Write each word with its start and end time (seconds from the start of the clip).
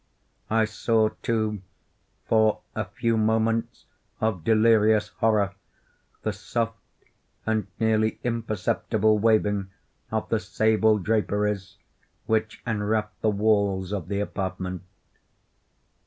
I 0.49 0.65
saw, 0.65 1.09
too, 1.21 1.61
for 2.25 2.61
a 2.73 2.85
few 2.85 3.17
moments 3.17 3.85
of 4.19 4.43
delirious 4.43 5.09
horror, 5.09 5.53
the 6.23 6.33
soft 6.33 6.79
and 7.45 7.67
nearly 7.79 8.19
imperceptible 8.23 9.19
waving 9.19 9.69
of 10.09 10.27
the 10.29 10.39
sable 10.39 10.97
draperies 10.97 11.77
which 12.25 12.63
enwrapped 12.65 13.21
the 13.21 13.29
walls 13.29 13.93
of 13.93 14.07
the 14.07 14.19
apartment. 14.21 14.81